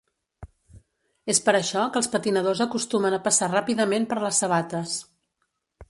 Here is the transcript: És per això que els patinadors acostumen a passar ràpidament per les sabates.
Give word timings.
És 1.33 1.41
per 1.49 1.53
això 1.59 1.83
que 1.97 2.01
els 2.03 2.09
patinadors 2.15 2.65
acostumen 2.67 3.19
a 3.19 3.23
passar 3.29 3.53
ràpidament 3.53 4.11
per 4.15 4.21
les 4.27 4.45
sabates. 4.45 5.01